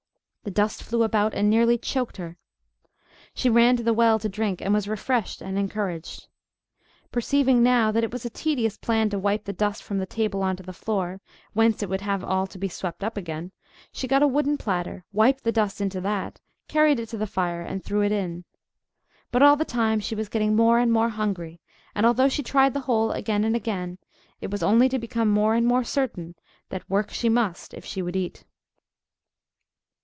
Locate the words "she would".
27.85-28.15